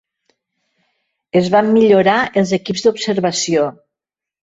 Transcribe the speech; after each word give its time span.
Es 1.41 1.49
van 1.55 1.69
millorar 1.75 2.15
els 2.43 2.53
equips 2.59 2.87
d'observació. 2.87 3.67